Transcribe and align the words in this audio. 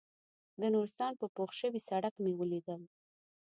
د 0.61 0.61
نورستان 0.73 1.11
په 1.21 1.25
پوخ 1.35 1.49
شوي 1.59 1.81
سړک 1.89 2.13
مې 2.23 2.31
ولیدل. 2.35 2.81